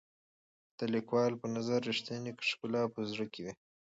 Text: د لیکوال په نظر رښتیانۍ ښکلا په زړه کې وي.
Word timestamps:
د 0.77 0.79
لیکوال 0.93 1.33
په 1.41 1.47
نظر 1.55 1.79
رښتیانۍ 1.89 2.31
ښکلا 2.49 2.83
په 2.93 2.99
زړه 3.11 3.25
کې 3.33 3.41
وي. 3.45 3.53